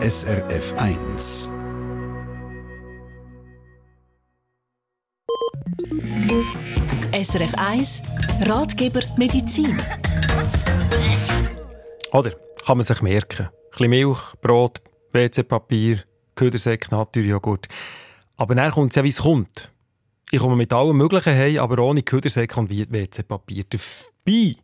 [0.00, 1.52] SRF 1.
[7.12, 8.02] SRF 1
[8.42, 9.76] Ratgeber Medizin.
[12.12, 12.30] Oder
[12.64, 13.46] kann man sich merken.
[13.46, 14.80] Ein bisschen Milch, Brot,
[15.10, 16.04] WC-Papier,
[16.36, 17.66] Ködersäck, Naturjoghurt.
[18.36, 19.72] Aber dann kommt es ja, wie es kommt.
[20.30, 23.64] Ich komme mit allem Möglichen heim, aber ohne Ködersäck und WC-Papier.
[23.68, 24.54] Dabei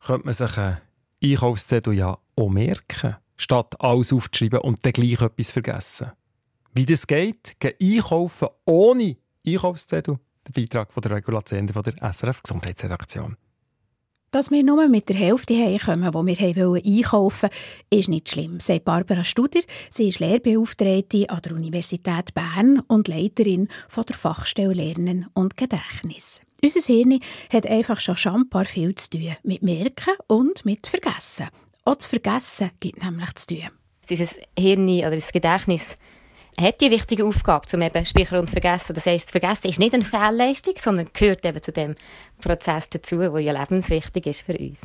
[0.00, 0.78] könnte man sich einen
[1.22, 6.12] Einkaufszettel ja auch merken, statt alles aufzuschreiben und dann gleich etwas vergessen.
[6.72, 10.18] Wie das geht, gehen einkaufen ohne Einkaufszettel.
[10.46, 13.36] Der Beitrag von der Regulation von der SRF Gesundheitsredaktion.
[14.32, 17.56] Dass wir nur mit der Hälfte heimkommen, wo wir einkaufen wollten,
[17.90, 19.60] ist nicht schlimm, sagt Barbara Studer.
[19.90, 26.42] Sie ist Lehrbeauftragte an der Universität Bern und Leiterin von der Fachstelle Lernen und Gedächtnis.
[26.62, 27.18] Unser Hirn
[27.52, 31.46] hat einfach schon schambar viel zu tun mit Merken und mit Vergessen.
[31.90, 33.66] Auch das Vergessen gibt nämlich zu tun.
[34.08, 35.96] Dieses Hirn oder das Gedächtnis
[36.56, 38.94] hat die wichtige Aufgabe, zum eben Speichern und Vergessen.
[38.94, 41.96] Das heisst, Vergessen ist nicht eine Fehlleistung, sondern gehört eben zu dem
[42.40, 44.82] Prozess dazu, der ja lebenswichtig ist für uns.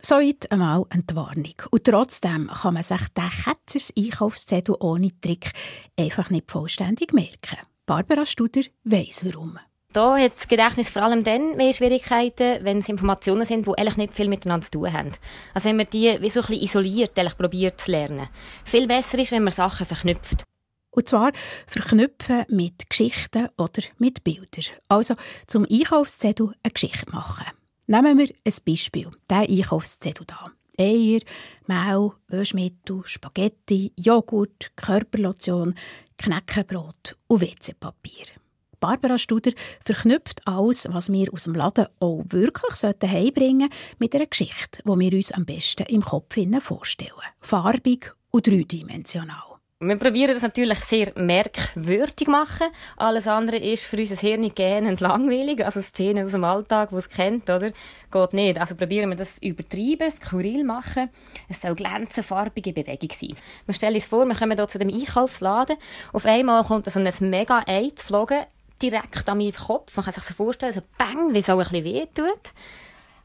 [0.00, 1.52] Soweit einmal eine Warnung.
[1.70, 5.52] Und trotzdem kann man sich den Ketzers Einkaufszettel ohne Trick
[5.98, 7.58] einfach nicht vollständig merken.
[7.84, 9.58] Barbara Studer weiss warum.
[9.94, 13.96] Da hat das Gedächtnis vor allem dann mehr Schwierigkeiten, wenn es Informationen sind, die eigentlich
[13.96, 15.12] nicht viel miteinander zu tun haben.
[15.54, 18.28] Also wenn man die wie so ein bisschen isoliert probiert zu lernen.
[18.66, 20.44] Viel besser ist, wenn man Sachen verknüpft.
[20.90, 21.32] Und zwar
[21.66, 24.64] verknüpfen mit Geschichten oder mit Bildern.
[24.88, 25.14] Also
[25.46, 27.46] zum Einkaufszettel eine Geschichte machen.
[27.86, 30.52] Nehmen wir ein Beispiel, der Einkaufszettel hier.
[30.80, 31.20] Eier,
[31.66, 35.74] Mehl, Wäschmittel, Spaghetti, Joghurt, Körperlotion,
[36.18, 38.37] Knäckebrot und WC-Papier.
[38.80, 39.52] Barbara Studer
[39.84, 44.98] verknüpft alles, was wir aus dem Laden auch wirklich heimbringen sollten, mit einer Geschichte, die
[45.00, 47.12] wir uns am besten im Kopf vorstellen.
[47.40, 49.48] Farbig und dreidimensional.
[49.80, 52.66] Wir probieren das natürlich sehr merkwürdig machen.
[52.96, 55.64] Alles andere ist für unser Hirn gähnend langweilig.
[55.64, 57.70] Also Szenen aus dem Alltag, die es kennt, oder?
[58.10, 58.60] Geht nicht.
[58.60, 61.10] Also probieren wir das übertreiben, skurril machen.
[61.48, 63.36] Es soll glänzen, farbige Bewegung sein.
[63.66, 65.76] Wir stellen uns vor, wir kommen hier zu dem Einkaufsladen.
[66.12, 68.46] Auf einmal kommt so ein mega Ei zu flogen,
[68.82, 69.96] direkt an meinen Kopf.
[69.96, 72.52] Man kann sich so vorstellen, so bang, wie es auch ein bisschen wehtut.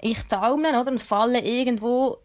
[0.00, 0.90] Ich taumle, oder?
[0.90, 2.18] Und falle irgendwo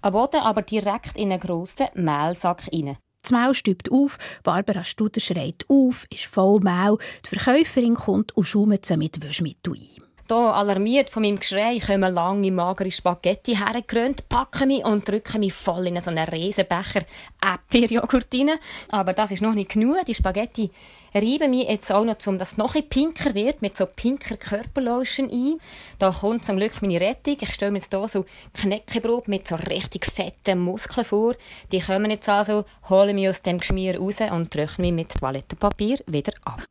[0.00, 2.96] am Boden, aber direkt in einen grossen Mehlsack rein.
[3.22, 6.98] Das Maul stübt auf, Barbara Studer schreit auf, ist voll Maul.
[7.24, 10.03] Die Verkäuferin kommt und schaumt sie mit Wäschmittel ein.
[10.26, 15.52] Hier, alarmiert von meinem Geschrei, kommen lange, magere Spaghetti hergekrönt, packen mich und drücken mich
[15.52, 17.02] voll in so einen Riesenbecher
[17.42, 18.52] Äpfeljoghurt rein.
[18.88, 20.02] Aber das ist noch nicht genug.
[20.06, 20.70] Die Spaghetti
[21.14, 24.38] reiben mich jetzt auch noch, um dass es noch ein pinker wird, mit so pinker
[24.38, 25.58] Körperlotion ein.
[25.98, 27.36] Da kommt zum Glück meine Rettung.
[27.38, 28.24] Ich stelle mir jetzt hier so
[28.54, 31.34] Knäckebrot mit so richtig fetten Muskeln vor.
[31.70, 35.98] Die kommen jetzt also, holen mich aus dem Geschmier raus und trocknen mich mit Toilettenpapier
[36.06, 36.64] wieder ab.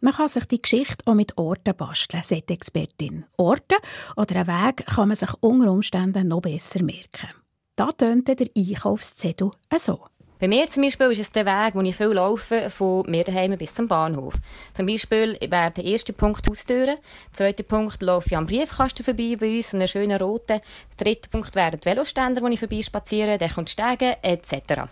[0.00, 3.24] Man kann sich die Geschichte auch mit Orten basteln, sagt die Expertin.
[3.36, 3.76] Orte
[4.16, 7.30] oder einen Weg kann man sich unter Umständen noch besser merken.
[7.74, 10.06] Da tönt der Einkaufszettel so.
[10.40, 13.58] Bei mir zum Beispiel ist es der Weg, wo ich viel laufe, von mir daheim
[13.58, 14.34] bis zum Bahnhof.
[14.72, 19.34] Zum Beispiel wäre der erste Punkt Haustüren, der zweite Punkt laufe ich am Briefkasten vorbei
[19.38, 20.60] bei uns, einen schönen roten.
[20.96, 24.82] Der dritte Punkt wäre die Veloständer, wo ich vorbei spaziere, dann kommt Stegen etc.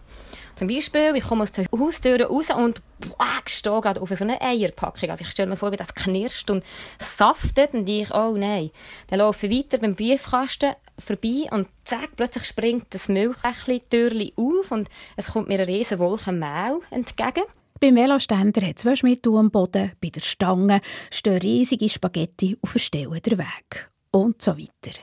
[0.57, 4.41] Zum Beispiel, ich komme aus der Haustür raus und boah, stehe gerade auf so eine
[4.41, 5.11] Eierpackung.
[5.11, 6.65] Also ich stelle mir vor, wie das knirscht und
[6.99, 8.71] saftet und ich, oh nein.
[9.09, 14.89] Dann laufe ich weiter beim Briefkasten vorbei und zack, plötzlich springt das Milchkächli-Türli auf und
[15.17, 17.45] es kommt mir eine riesen Wolke Mehl entgegen.
[17.79, 20.81] Beim Veloständer hat es Waschmittel am Boden, bei der Stange
[21.11, 23.91] stehen riesige Spaghetti und verstellen den Weg.
[24.11, 24.99] Und so weiter.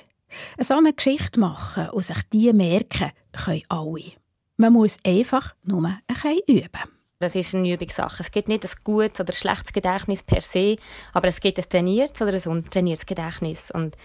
[0.57, 4.22] Eine Geschichte machen und sich die merken, können alle.
[4.63, 6.83] Man muss einfach nur ein bisschen üben.
[7.19, 8.23] Das ist eine Übungssache.
[8.23, 10.77] Es gibt nicht ein gutes oder schlechtes Gedächtnis per se,
[11.11, 13.71] aber es gibt ein trainiertes oder ein untrainiertes Gedächtnis.
[13.71, 13.97] Und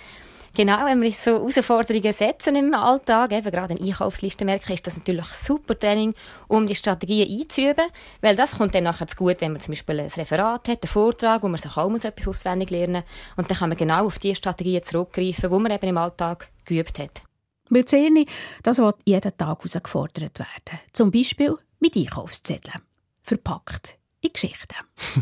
[0.56, 4.96] genau, wenn wir so Herausforderungen setzen im Alltag, eben gerade eine Einkaufsliste merken, ist das
[4.96, 6.12] natürlich super Training,
[6.48, 7.86] um die Strategien einzuüben,
[8.20, 10.90] weil das kommt dann nachher zu gut, wenn man zum Beispiel ein Referat hat, einen
[10.90, 13.38] Vortrag, wo man sich auch etwas auswendig lernen muss.
[13.44, 16.98] Und dann kann man genau auf die Strategien zurückgreifen, die man eben im Alltag geübt
[16.98, 17.27] hat.
[17.70, 18.24] Weil die Szene,
[18.62, 20.80] das wird jeden Tag herausgefordert werden.
[20.92, 22.82] Zum Beispiel mit Einkaufszetteln.
[23.22, 24.74] Verpackt in Geschichten.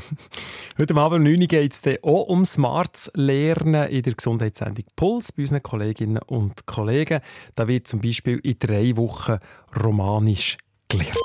[0.78, 5.32] Heute Abend um 9 Uhr geht es auch um smartes Lernen in der Gesundheitssendung Puls
[5.32, 7.20] bei unseren Kolleginnen und Kollegen.
[7.54, 9.38] Da wird zum Beispiel in drei Wochen
[9.82, 10.56] Romanisch
[10.88, 11.16] gelernt.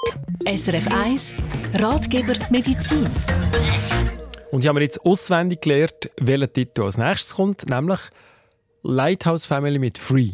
[0.45, 1.35] SRF 1
[1.75, 3.07] Ratgeber Medizin.
[4.51, 7.99] Und ich habe mir jetzt auswendig gelernt, welcher Titel als nächstes kommt, nämlich
[8.83, 10.33] Lighthouse Family mit Free.